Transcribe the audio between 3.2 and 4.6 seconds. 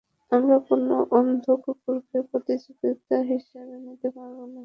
হিসেবে নিতে পারবো না।